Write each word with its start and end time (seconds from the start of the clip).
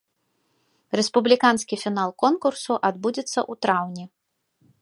Рэспубліканскі 0.99 1.75
фінал 1.83 2.09
конкурсу 2.25 2.73
адбудзецца 2.93 3.33
ў 3.33 3.53
траўні. 3.67 4.05